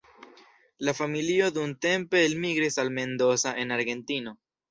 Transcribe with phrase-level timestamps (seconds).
[0.87, 4.37] La familio dumtempe elmigris al Mendoza en Argentino.